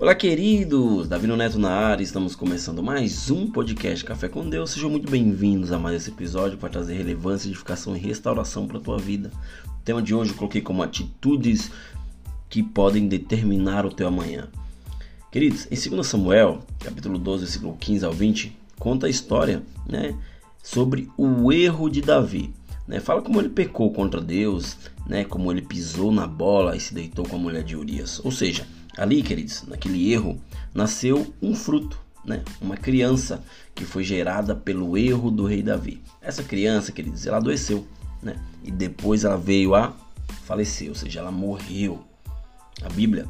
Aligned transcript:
Olá, 0.00 0.14
queridos! 0.14 1.08
Davi 1.08 1.26
Neto 1.26 1.58
na 1.58 1.72
área, 1.72 2.04
estamos 2.04 2.36
começando 2.36 2.80
mais 2.84 3.32
um 3.32 3.50
podcast 3.50 4.04
Café 4.04 4.28
com 4.28 4.48
Deus. 4.48 4.70
Sejam 4.70 4.88
muito 4.88 5.10
bem-vindos 5.10 5.72
a 5.72 5.78
mais 5.78 5.96
esse 5.96 6.10
episódio 6.10 6.56
para 6.56 6.68
trazer 6.68 6.94
relevância, 6.94 7.48
edificação 7.48 7.96
e 7.96 7.98
restauração 7.98 8.68
para 8.68 8.78
a 8.78 8.80
tua 8.80 8.96
vida. 8.96 9.32
O 9.66 9.82
tema 9.84 10.00
de 10.00 10.14
hoje 10.14 10.30
eu 10.30 10.36
coloquei 10.36 10.60
como 10.60 10.84
atitudes 10.84 11.72
que 12.48 12.62
podem 12.62 13.08
determinar 13.08 13.84
o 13.84 13.90
teu 13.92 14.06
amanhã. 14.06 14.46
Queridos, 15.32 15.66
em 15.68 15.90
2 15.90 16.06
Samuel, 16.06 16.60
capítulo 16.78 17.18
12, 17.18 17.42
versículo 17.42 17.76
15 17.76 18.04
ao 18.04 18.12
20, 18.12 18.56
conta 18.78 19.08
a 19.08 19.10
história 19.10 19.64
né, 19.84 20.16
sobre 20.62 21.10
o 21.18 21.52
erro 21.52 21.90
de 21.90 22.02
Davi. 22.02 22.54
Né? 22.86 23.00
Fala 23.00 23.20
como 23.20 23.40
ele 23.40 23.48
pecou 23.48 23.92
contra 23.92 24.20
Deus, 24.20 24.76
né, 25.08 25.24
como 25.24 25.50
ele 25.50 25.62
pisou 25.62 26.12
na 26.12 26.24
bola 26.24 26.76
e 26.76 26.80
se 26.80 26.94
deitou 26.94 27.26
com 27.26 27.34
a 27.34 27.40
mulher 27.40 27.64
de 27.64 27.76
Urias. 27.76 28.24
Ou 28.24 28.30
seja, 28.30 28.64
Ali, 28.98 29.22
queridos, 29.22 29.62
naquele 29.62 30.12
erro, 30.12 30.40
nasceu 30.74 31.32
um 31.40 31.54
fruto, 31.54 32.00
né? 32.24 32.42
Uma 32.60 32.76
criança 32.76 33.42
que 33.72 33.84
foi 33.84 34.02
gerada 34.02 34.56
pelo 34.56 34.98
erro 34.98 35.30
do 35.30 35.46
rei 35.46 35.62
Davi. 35.62 36.02
Essa 36.20 36.42
criança, 36.42 36.90
queridos, 36.90 37.24
ela 37.24 37.36
adoeceu, 37.36 37.86
né? 38.20 38.36
E 38.64 38.72
depois 38.72 39.22
ela 39.22 39.38
veio 39.38 39.76
a 39.76 39.94
falecer, 40.44 40.88
ou 40.88 40.96
seja, 40.96 41.20
ela 41.20 41.30
morreu. 41.30 42.04
A 42.82 42.88
Bíblia 42.88 43.26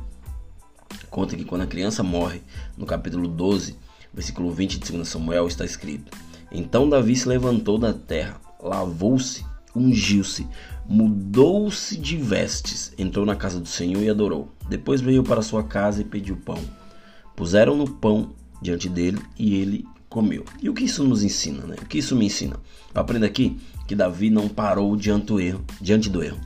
conta 1.11 1.37
que 1.37 1.45
quando 1.45 1.63
a 1.63 1.67
criança 1.67 2.03
morre, 2.03 2.41
no 2.77 2.87
capítulo 2.87 3.29
12, 3.29 3.77
versículo 4.13 4.51
20 4.51 4.79
de 4.79 4.93
2 4.93 5.07
Samuel, 5.07 5.47
está 5.47 5.67
escrito: 5.67 6.17
Então 6.51 6.89
Davi 6.89 7.15
se 7.15 7.29
levantou 7.29 7.77
da 7.77 7.93
terra, 7.93 8.41
lavou-se, 8.59 9.45
ungiu-se, 9.79 10.47
mudou-se 10.89 11.97
de 11.97 12.17
vestes, 12.17 12.93
entrou 12.99 13.25
na 13.25 13.37
casa 13.37 13.61
do 13.61 13.69
Senhor 13.69 14.03
e 14.03 14.11
adorou. 14.11 14.53
Depois 14.69 15.01
veio 15.01 15.23
para 15.23 15.43
sua 15.43 15.63
casa 15.63 16.01
e 16.01 16.05
pediu 16.05 16.37
pão. 16.37 16.59
Puseram 17.37 17.77
no 17.77 17.89
pão 17.89 18.31
diante 18.61 18.89
dele 18.89 19.19
e 19.39 19.55
ele 19.55 19.87
comeu. 20.09 20.45
E 20.61 20.69
o 20.69 20.75
que 20.75 20.85
isso 20.85 21.05
nos 21.05 21.23
ensina, 21.23 21.65
né? 21.65 21.77
O 21.81 21.87
que 21.87 21.99
isso 21.99 22.17
me 22.17 22.27
ensina? 22.27 22.57
Eu 22.95 23.01
aprendo 23.01 23.25
aqui 23.25 23.59
que 23.87 23.95
Davi 23.95 24.31
não 24.31 24.49
parou 24.49 24.97
diante 24.97 25.27
do 25.27 25.41
erro, 25.41 25.65
diante 25.81 26.11
do 26.11 26.23
erro. 26.23 26.39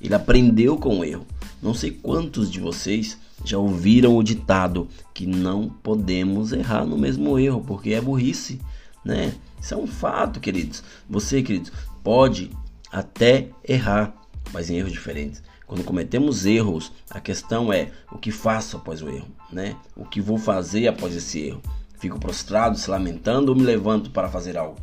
Ele 0.00 0.14
aprendeu 0.14 0.76
com 0.76 0.98
o 0.98 1.04
erro. 1.04 1.26
Não 1.62 1.74
sei 1.74 1.90
quantos 1.90 2.50
de 2.50 2.58
vocês 2.58 3.18
já 3.44 3.58
ouviram 3.58 4.16
o 4.16 4.22
ditado 4.22 4.88
que 5.14 5.26
não 5.26 5.68
podemos 5.68 6.52
errar 6.52 6.84
no 6.84 6.96
mesmo 6.96 7.38
erro, 7.38 7.62
porque 7.66 7.90
é 7.90 8.00
burrice, 8.00 8.60
né? 9.04 9.34
Isso 9.60 9.74
é 9.74 9.76
um 9.76 9.86
fato, 9.86 10.40
queridos. 10.40 10.82
Você, 11.08 11.42
queridos, 11.42 11.70
pode 12.02 12.50
até 12.90 13.48
errar, 13.66 14.14
mas 14.52 14.70
em 14.70 14.76
erros 14.76 14.92
diferentes. 14.92 15.42
Quando 15.66 15.84
cometemos 15.84 16.46
erros, 16.46 16.90
a 17.08 17.20
questão 17.20 17.72
é 17.72 17.90
o 18.10 18.18
que 18.18 18.32
faço 18.32 18.76
após 18.76 19.02
o 19.02 19.08
erro, 19.08 19.28
né? 19.52 19.76
O 19.96 20.04
que 20.04 20.20
vou 20.20 20.36
fazer 20.36 20.88
após 20.88 21.14
esse 21.14 21.40
erro? 21.40 21.62
Fico 21.98 22.18
prostrado, 22.18 22.76
se 22.76 22.90
lamentando 22.90 23.52
ou 23.52 23.56
me 23.56 23.62
levanto 23.62 24.10
para 24.10 24.28
fazer 24.28 24.58
algo? 24.58 24.80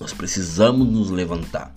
Nós 0.00 0.12
precisamos 0.12 0.88
nos 0.88 1.10
levantar. 1.10 1.72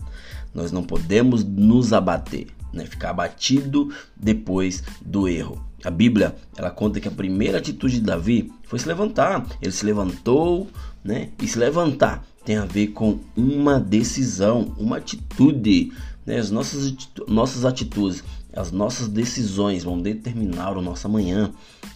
Nós 0.52 0.72
não 0.72 0.83
podemos 0.83 1.44
nos 1.44 1.94
abater, 1.94 2.48
né? 2.73 2.86
Ficar 2.86 3.11
abatido 3.11 3.94
depois 4.16 4.81
do 5.00 5.28
erro. 5.28 5.64
A 5.83 5.92
Bíblia, 5.92 6.36
ela 6.58 6.72
conta 6.72 7.00
que 7.00 7.08
a 7.08 7.11
primeira 7.11 7.59
atitude 7.59 8.00
de 8.00 8.06
Davi 8.06 8.52
foi 8.64 8.80
se 8.80 8.88
levantar. 8.88 9.45
Ele 9.61 9.72
se 9.72 9.86
levantou, 9.86 10.67
né? 11.03 11.30
E 11.39 11.48
se 11.48 11.59
levantar 11.59 12.26
tem 12.45 12.57
a 12.57 12.65
ver 12.65 12.88
com 12.88 13.19
uma 13.35 13.79
decisão, 13.79 14.73
uma 14.77 14.97
atitude. 14.97 15.91
Né? 16.25 16.38
As 16.38 16.52
nossas, 16.52 16.95
nossas 17.27 17.65
atitudes, 17.65 18.23
as 18.53 18.71
nossas 18.71 19.07
decisões 19.07 19.83
vão 19.83 19.99
determinar 19.99 20.77
o 20.77 20.81
nosso 20.81 21.07
amanhã. 21.07 21.52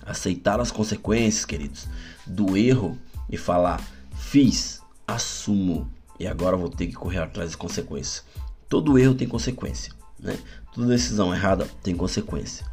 Aceitar 0.05 0.59
as 0.59 0.71
consequências, 0.71 1.45
queridos, 1.45 1.87
do 2.25 2.57
erro 2.57 2.97
e 3.29 3.37
falar: 3.37 3.79
fiz, 4.15 4.81
assumo 5.07 5.87
e 6.19 6.27
agora 6.27 6.57
vou 6.57 6.69
ter 6.69 6.87
que 6.87 6.93
correr 6.93 7.19
atrás 7.19 7.51
das 7.51 7.55
consequências. 7.55 8.23
Todo 8.67 8.97
erro 8.97 9.13
tem 9.13 9.27
consequência, 9.27 9.93
né? 10.19 10.37
Toda 10.73 10.87
decisão 10.87 11.33
errada 11.33 11.67
tem 11.83 11.95
consequência. 11.95 12.65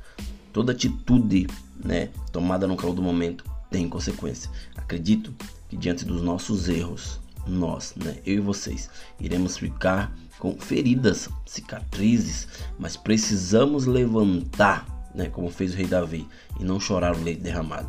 Toda 0.52 0.72
atitude, 0.72 1.46
né, 1.84 2.08
tomada 2.32 2.66
no 2.66 2.76
calor 2.76 2.94
do 2.94 3.02
momento 3.02 3.44
tem 3.70 3.88
consequência. 3.88 4.50
Acredito 4.74 5.34
que 5.68 5.76
diante 5.76 6.04
dos 6.04 6.22
nossos 6.22 6.68
erros, 6.68 7.20
nós, 7.46 7.94
né, 7.96 8.16
eu 8.26 8.36
e 8.36 8.40
vocês, 8.40 8.90
iremos 9.20 9.56
ficar 9.56 10.12
com 10.38 10.58
feridas, 10.58 11.28
cicatrizes, 11.46 12.48
mas 12.78 12.96
precisamos 12.96 13.86
levantar, 13.86 14.86
né, 15.14 15.28
como 15.28 15.50
fez 15.50 15.72
o 15.72 15.76
rei 15.76 15.86
Davi, 15.86 16.26
e 16.60 16.64
não 16.64 16.78
chorar 16.78 17.16
o 17.16 17.22
leite 17.22 17.40
derramado. 17.40 17.88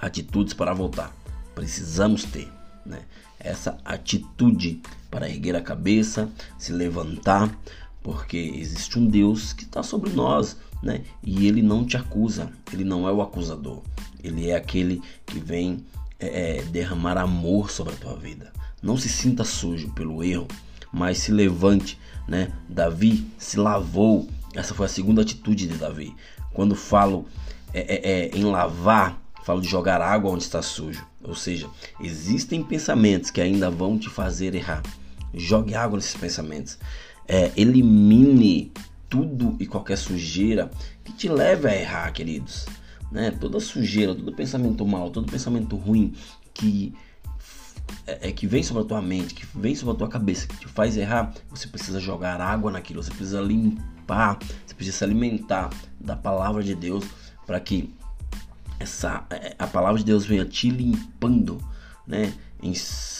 Atitudes 0.00 0.54
para 0.54 0.74
voltar, 0.74 1.14
precisamos 1.54 2.24
ter, 2.24 2.50
né, 2.84 3.02
essa 3.38 3.78
atitude 3.84 4.80
para 5.10 5.28
erguer 5.28 5.54
a 5.54 5.60
cabeça, 5.60 6.28
se 6.58 6.72
levantar, 6.72 7.56
porque 8.02 8.36
existe 8.36 8.98
um 8.98 9.06
Deus 9.06 9.52
que 9.52 9.64
está 9.64 9.82
sobre 9.82 10.10
nós, 10.10 10.56
né, 10.82 11.02
e 11.22 11.46
ele 11.46 11.62
não 11.62 11.86
te 11.86 11.96
acusa, 11.96 12.52
ele 12.72 12.84
não 12.84 13.08
é 13.08 13.12
o 13.12 13.22
acusador, 13.22 13.82
ele 14.22 14.50
é 14.50 14.56
aquele 14.56 15.00
que 15.24 15.38
vem 15.38 15.84
é, 16.18 16.58
é, 16.58 16.62
derramar 16.62 17.18
amor 17.18 17.70
sobre 17.70 17.94
a 17.94 17.96
tua 17.96 18.16
vida. 18.16 18.52
Não 18.82 18.96
se 18.96 19.08
sinta 19.08 19.44
sujo 19.44 19.90
pelo 19.92 20.22
erro, 20.22 20.46
mas 20.92 21.18
se 21.18 21.32
levante, 21.32 21.98
né? 22.28 22.52
Davi 22.68 23.26
se 23.38 23.58
lavou. 23.58 24.28
Essa 24.54 24.74
foi 24.74 24.86
a 24.86 24.88
segunda 24.88 25.22
atitude 25.22 25.66
de 25.66 25.76
Davi. 25.76 26.14
Quando 26.52 26.76
falo 26.76 27.26
é, 27.72 27.80
é, 27.80 28.10
é, 28.10 28.30
em 28.36 28.44
lavar, 28.44 29.20
falo 29.42 29.60
de 29.60 29.68
jogar 29.68 30.00
água 30.00 30.30
onde 30.30 30.44
está 30.44 30.62
sujo. 30.62 31.04
Ou 31.22 31.34
seja, 31.34 31.68
existem 32.00 32.62
pensamentos 32.62 33.30
que 33.30 33.40
ainda 33.40 33.70
vão 33.70 33.98
te 33.98 34.08
fazer 34.08 34.54
errar. 34.54 34.82
Jogue 35.32 35.74
água 35.74 35.96
nesses 35.96 36.14
pensamentos. 36.14 36.78
É, 37.26 37.50
elimine 37.56 38.70
tudo 39.08 39.56
e 39.58 39.66
qualquer 39.66 39.96
sujeira 39.96 40.70
que 41.02 41.12
te 41.12 41.28
leve 41.28 41.68
a 41.68 41.74
errar, 41.74 42.12
queridos 42.12 42.66
né? 43.14 43.30
Toda 43.30 43.60
sujeira, 43.60 44.12
todo 44.12 44.34
pensamento 44.34 44.84
mal, 44.84 45.08
todo 45.08 45.30
pensamento 45.30 45.76
ruim 45.76 46.12
que 46.52 46.92
é, 48.06 48.28
é, 48.28 48.32
que 48.32 48.44
vem 48.46 48.62
sobre 48.62 48.82
a 48.82 48.86
tua 48.86 49.00
mente, 49.00 49.34
que 49.34 49.46
vem 49.56 49.74
sobre 49.74 49.94
a 49.94 49.98
tua 49.98 50.08
cabeça, 50.08 50.48
que 50.48 50.56
te 50.56 50.66
faz 50.66 50.96
errar, 50.96 51.32
você 51.48 51.68
precisa 51.68 52.00
jogar 52.00 52.40
água 52.40 52.72
naquilo, 52.72 53.02
você 53.02 53.10
precisa 53.10 53.40
limpar, 53.40 54.38
você 54.66 54.74
precisa 54.74 54.98
se 54.98 55.04
alimentar 55.04 55.70
da 56.00 56.16
palavra 56.16 56.62
de 56.62 56.74
Deus 56.74 57.04
para 57.46 57.60
que 57.60 57.94
essa 58.80 59.24
é, 59.30 59.54
a 59.58 59.66
palavra 59.66 60.00
de 60.00 60.04
Deus 60.04 60.26
venha 60.26 60.44
te 60.44 60.68
limpando, 60.68 61.62
né? 62.06 62.34
Em, 62.60 62.72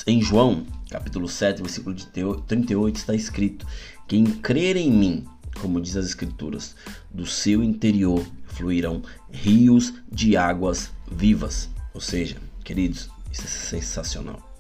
em 0.07 0.21
João, 0.21 0.67
capítulo 0.91 1.29
7, 1.29 1.63
versículo 1.63 1.95
de 1.95 2.07
38 2.07 2.97
está 2.97 3.15
escrito: 3.15 3.65
Quem 4.09 4.25
crer 4.25 4.77
em 4.77 4.91
mim, 4.91 5.25
como 5.61 5.81
diz 5.81 5.97
as 5.97 6.07
escrituras, 6.07 6.75
do 7.11 7.27
seu 7.27 7.63
interior 7.63 8.25
fluirão 8.47 9.03
rios 9.31 9.95
de 10.11 10.37
águas 10.37 10.91
vivas. 11.11 11.69
Ou 11.93 12.01
seja, 12.01 12.37
queridos, 12.65 13.09
isso 13.31 13.45
é 13.45 13.81
sensacional. 13.81 14.55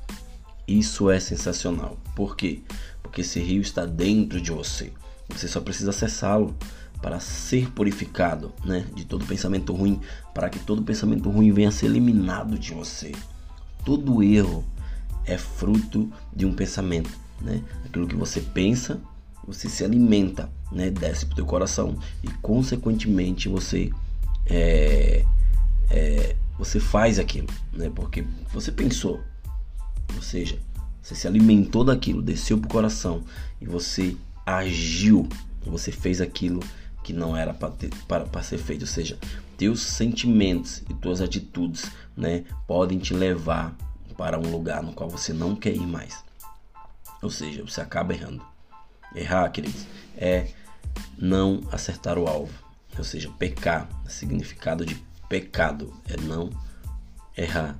Isso 0.67 1.11
é 1.11 1.21
sensacional. 1.21 1.99
Por 2.17 2.37
quê? 2.37 2.63
Porque 3.03 3.21
esse 3.21 3.39
rio 3.41 3.61
está 3.61 3.85
dentro 3.85 4.41
de 4.41 4.51
você. 4.51 4.93
Você 5.29 5.49
só 5.49 5.61
precisa 5.61 5.91
acessá-lo 5.91 6.57
para 7.01 7.21
ser 7.21 7.71
purificado, 7.71 8.53
né, 8.65 8.87
de 8.95 9.05
todo 9.05 9.27
pensamento 9.27 9.75
ruim, 9.75 10.01
para 10.33 10.49
que 10.49 10.59
todo 10.59 10.83
pensamento 10.83 11.29
ruim 11.29 11.53
venha 11.53 11.69
a 11.69 11.73
ser 11.73 11.87
eliminado 11.87 12.59
de 12.59 12.73
você. 12.73 13.13
Todo 13.85 14.23
erro 14.23 14.65
é 15.27 15.37
fruto 15.37 16.11
de 16.35 16.47
um 16.47 16.55
pensamento, 16.55 17.11
né? 17.41 17.63
Aquilo 17.85 18.07
que 18.07 18.17
você 18.17 18.41
pensa, 18.41 19.01
você 19.47 19.69
se 19.69 19.85
alimenta, 19.85 20.51
né? 20.73 20.91
Desce 20.91 21.27
pro 21.27 21.37
teu 21.37 21.47
coração 21.47 21.99
e 22.23 22.29
consequentemente 22.43 23.49
você 23.49 23.91
é, 24.47 25.25
é, 25.91 26.37
você 26.59 26.79
faz 26.79 27.19
aquilo, 27.19 27.49
né? 27.73 27.91
Porque 27.95 28.25
você 28.53 28.71
pensou, 28.71 29.21
ou 30.15 30.23
seja, 30.23 30.59
você 31.03 31.15
se 31.15 31.27
alimentou 31.27 31.85
daquilo, 31.85 32.23
desceu 32.23 32.59
pro 32.59 32.69
coração 32.69 33.23
e 33.61 33.67
você 33.67 34.17
agiu, 34.47 35.29
você 35.67 35.93
fez 35.93 36.21
aquilo 36.21 36.61
que 37.03 37.13
não 37.13 37.37
era 37.37 37.53
para 37.53 38.43
ser 38.43 38.59
feito, 38.59 38.83
ou 38.83 38.89
seja, 38.89 39.19
teus 39.59 39.83
sentimentos 39.83 40.83
e 40.89 40.95
tuas 40.95 41.21
atitudes, 41.21 41.85
né, 42.17 42.45
podem 42.67 42.99
te 42.99 43.13
levar 43.13 43.77
para 44.17 44.39
um 44.39 44.51
lugar 44.51 44.83
no 44.83 44.93
qual 44.93 45.11
você 45.11 45.33
não 45.33 45.55
quer 45.55 45.75
ir 45.75 45.87
mais. 45.87 46.25
Ou 47.21 47.31
seja, 47.31 47.63
você 47.63 47.81
acaba 47.81 48.15
errando. 48.15 48.54
Errar, 49.15 49.49
queridos, 49.51 49.87
é 50.17 50.49
não 51.19 51.63
acertar 51.71 52.19
o 52.19 52.27
alvo. 52.27 52.53
Ou 52.97 53.05
seja, 53.05 53.31
pecar, 53.39 53.89
significado 54.09 54.85
de 54.85 54.95
pecado 55.29 55.93
é 56.09 56.17
não 56.21 56.51
errar, 57.37 57.77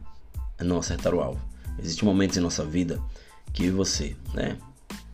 é 0.59 0.65
não 0.65 0.79
acertar 0.79 1.15
o 1.15 1.21
alvo. 1.21 1.41
Existem 1.79 2.05
momentos 2.09 2.37
em 2.37 2.41
nossa 2.41 2.65
vida 2.65 3.01
que 3.53 3.71
você, 3.71 4.17
né, 4.33 4.57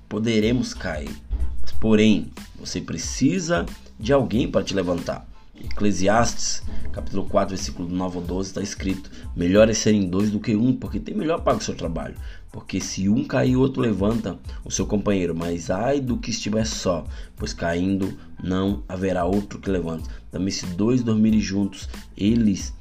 poderemos 0.08 0.72
cair, 0.72 1.14
mas, 1.60 1.72
porém, 1.72 2.32
você 2.58 2.80
precisa 2.80 3.66
de 3.98 4.12
alguém 4.12 4.50
para 4.50 4.64
te 4.64 4.74
levantar. 4.74 5.26
Eclesiastes, 5.54 6.62
capítulo 6.90 7.24
4, 7.26 7.56
versículo 7.56 7.88
9 7.88 8.18
ao 8.18 8.22
12, 8.24 8.48
está 8.48 8.62
escrito: 8.62 9.10
Melhor 9.34 9.68
é 9.68 9.74
serem 9.74 10.08
dois 10.08 10.30
do 10.30 10.40
que 10.40 10.54
um, 10.54 10.74
porque 10.74 11.00
tem 11.00 11.14
melhor 11.14 11.40
paga 11.42 11.58
o 11.58 11.62
seu 11.62 11.74
trabalho. 11.74 12.14
Porque 12.52 12.80
se 12.80 13.08
um 13.08 13.24
cair, 13.24 13.56
o 13.56 13.60
outro 13.60 13.80
levanta 13.80 14.38
o 14.64 14.70
seu 14.70 14.86
companheiro. 14.86 15.34
Mas 15.34 15.70
ai 15.70 16.00
do 16.00 16.18
que 16.18 16.30
estiver 16.30 16.66
só, 16.66 17.04
pois 17.36 17.52
caindo 17.52 18.18
não 18.42 18.82
haverá 18.88 19.24
outro 19.24 19.58
que 19.58 19.70
levante. 19.70 20.08
Também 20.30 20.50
se 20.50 20.66
dois 20.66 21.02
dormirem 21.02 21.40
juntos, 21.40 21.88
eles 22.16 22.74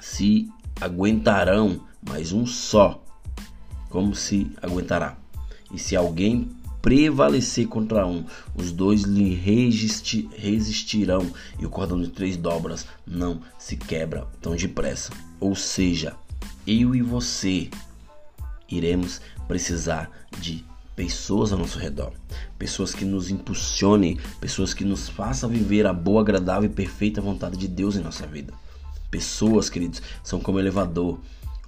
se 0.00 0.48
aguentarão, 0.80 1.80
mas 2.06 2.32
um 2.32 2.46
só, 2.46 3.04
como 3.88 4.14
se 4.14 4.50
aguentará? 4.60 5.16
E 5.72 5.78
se 5.78 5.94
alguém 5.94 6.50
prevalecer 6.82 7.68
contra 7.68 8.04
um, 8.04 8.24
os 8.54 8.72
dois 8.72 9.02
lhe 9.02 9.34
resistirão, 9.34 11.32
e 11.58 11.64
o 11.64 11.70
cordão 11.70 12.02
de 12.02 12.08
três 12.08 12.36
dobras 12.36 12.86
não 13.06 13.40
se 13.58 13.76
quebra 13.76 14.26
tão 14.42 14.56
depressa. 14.56 15.12
Ou 15.40 15.54
seja, 15.54 16.14
eu 16.66 16.94
e 16.94 17.00
você 17.00 17.70
iremos 18.68 19.20
precisar 19.46 20.10
de 20.40 20.64
pessoas 20.94 21.52
ao 21.52 21.58
nosso 21.58 21.78
redor, 21.78 22.12
pessoas 22.58 22.94
que 22.94 23.04
nos 23.04 23.30
impulsionem, 23.30 24.18
pessoas 24.40 24.74
que 24.74 24.84
nos 24.84 25.08
façam 25.08 25.48
viver 25.48 25.86
a 25.86 25.92
boa, 25.92 26.20
agradável 26.20 26.68
e 26.68 26.72
perfeita 26.72 27.20
vontade 27.20 27.56
de 27.56 27.68
Deus 27.68 27.96
em 27.96 28.02
nossa 28.02 28.26
vida. 28.26 28.52
Pessoas, 29.10 29.68
queridos, 29.68 30.02
são 30.22 30.40
como 30.40 30.58
elevador. 30.58 31.18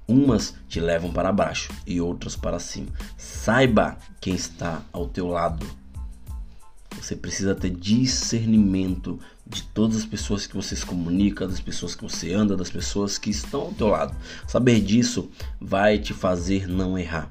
Umas 0.07 0.55
te 0.69 0.81
levam 0.81 1.13
para 1.13 1.33
baixo 1.33 1.73
e 1.87 2.01
outras 2.01 2.37
para 2.37 2.59
cima. 2.59 2.89
Saiba 3.17 3.97
quem 4.21 4.35
está 4.35 4.83
ao 4.93 5.09
teu 5.09 5.29
lado. 5.29 5.67
Você 7.01 7.17
precisa 7.17 7.55
ter 7.55 7.71
discernimento 7.71 9.19
de 9.47 9.63
todas 9.63 9.99
as 9.99 10.05
pessoas 10.07 10.47
que 10.47 10.55
você 10.55 10.77
se 10.77 10.87
comunica, 10.87 11.47
das 11.47 11.61
pessoas 11.61 11.95
que 11.95 12.03
você 12.03 12.33
anda, 12.33 12.57
das 12.57 12.71
pessoas 12.71 13.19
que 13.19 13.31
estão 13.31 13.63
ao 13.63 13.73
teu 13.73 13.89
lado. 13.89 14.17
Saber 14.47 14.81
disso 14.81 15.31
vai 15.61 15.99
te 15.99 16.15
fazer 16.15 16.69
não 16.69 16.99
errar. 16.99 17.31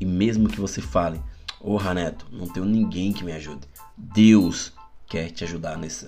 E 0.00 0.04
mesmo 0.04 0.48
que 0.48 0.60
você 0.60 0.80
fale, 0.80 1.20
ô 1.60 1.76
oh, 1.76 1.94
Neto, 1.94 2.26
não 2.30 2.46
tenho 2.46 2.66
ninguém 2.66 3.12
que 3.12 3.24
me 3.24 3.32
ajude. 3.32 3.66
Deus 3.96 4.72
quer 5.06 5.30
te 5.30 5.44
ajudar 5.44 5.76
nesse, 5.76 6.06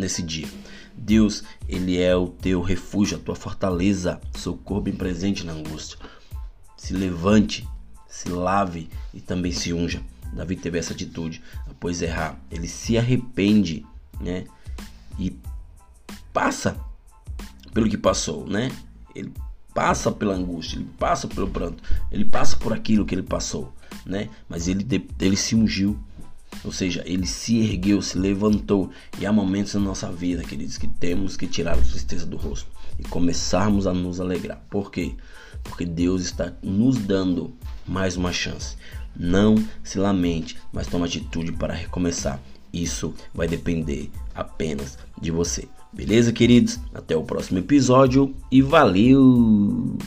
nesse 0.00 0.22
dia. 0.22 0.48
Deus, 0.96 1.44
ele 1.68 2.00
é 2.00 2.14
o 2.16 2.28
teu 2.28 2.60
refúgio, 2.60 3.16
a 3.16 3.20
tua 3.20 3.36
fortaleza, 3.36 4.20
socorro 4.36 4.80
bem 4.80 4.94
presente 4.94 5.44
na 5.44 5.52
angústia. 5.52 5.98
Se 6.76 6.92
levante, 6.92 7.66
se 8.08 8.28
lave 8.28 8.88
e 9.14 9.20
também 9.20 9.52
se 9.52 9.72
unja. 9.72 10.02
Davi 10.32 10.56
teve 10.56 10.78
essa 10.78 10.92
atitude 10.92 11.42
após 11.68 12.02
errar. 12.02 12.38
Ele 12.50 12.68
se 12.68 12.98
arrepende, 12.98 13.84
né? 14.20 14.44
E 15.18 15.36
passa 16.32 16.76
pelo 17.72 17.88
que 17.88 17.96
passou, 17.96 18.46
né? 18.46 18.70
Ele 19.14 19.32
passa 19.74 20.10
pela 20.10 20.34
angústia, 20.34 20.76
ele 20.76 20.88
passa 20.98 21.28
pelo 21.28 21.48
pranto, 21.48 21.82
ele 22.10 22.24
passa 22.24 22.56
por 22.56 22.72
aquilo 22.72 23.04
que 23.04 23.14
ele 23.14 23.22
passou, 23.22 23.72
né? 24.04 24.28
Mas 24.48 24.68
ele, 24.68 25.08
ele 25.20 25.36
se 25.36 25.54
ungiu, 25.54 25.98
ou 26.64 26.72
seja, 26.72 27.02
ele 27.06 27.26
se 27.26 27.58
ergueu, 27.58 28.02
se 28.02 28.18
levantou. 28.18 28.90
E 29.18 29.26
há 29.26 29.32
momentos 29.32 29.74
na 29.74 29.80
nossa 29.80 30.10
vida, 30.10 30.42
queridos, 30.42 30.76
que 30.76 30.86
temos 30.86 31.36
que 31.36 31.46
tirar 31.46 31.74
a 31.74 31.82
tristeza 31.82 32.26
do 32.26 32.36
rosto 32.36 32.68
e 32.98 33.02
começarmos 33.04 33.86
a 33.86 33.94
nos 33.94 34.20
alegrar. 34.20 34.62
Por 34.68 34.90
quê? 34.90 35.14
Porque 35.64 35.84
Deus 35.84 36.22
está 36.22 36.52
nos 36.62 36.96
dando 36.98 37.52
mais 37.86 38.16
uma 38.16 38.32
chance. 38.32 38.76
Não 39.16 39.56
se 39.82 39.98
lamente, 39.98 40.56
mas 40.72 40.86
tome 40.86 41.04
atitude 41.04 41.52
para 41.52 41.74
recomeçar. 41.74 42.40
Isso 42.72 43.14
vai 43.34 43.48
depender 43.48 44.10
apenas 44.34 44.98
de 45.20 45.30
você. 45.30 45.68
Beleza, 45.92 46.32
queridos? 46.32 46.78
Até 46.94 47.16
o 47.16 47.24
próximo 47.24 47.58
episódio 47.58 48.34
e 48.50 48.62
valeu! 48.62 49.98